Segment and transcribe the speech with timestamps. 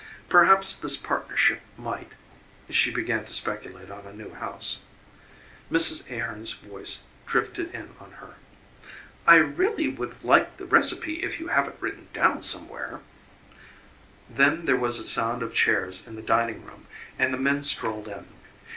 [0.29, 2.13] Perhaps this partnership might...
[2.71, 4.79] she began to speculate on a new house...
[5.71, 6.09] Mrs.
[6.09, 8.33] Ahearn's voice drifted in on her:
[9.27, 13.01] "I really would like the recipe if you have it written down somewhere"
[14.39, 16.87] Then there was a sound of chairs in the dining room
[17.19, 18.25] and the men strolled in.